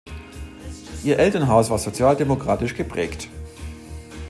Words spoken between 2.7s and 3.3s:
geprägt.